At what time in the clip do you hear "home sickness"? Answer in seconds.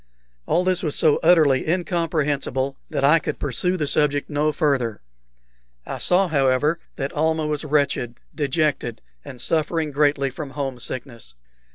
10.57-11.35